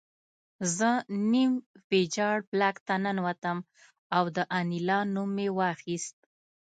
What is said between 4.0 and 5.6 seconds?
او د انیلا نوم مې